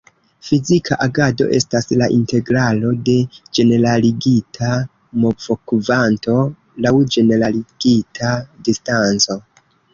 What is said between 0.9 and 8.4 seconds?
agado estas la integralo de ĝeneraligita movokvanto laŭ ĝeneraligita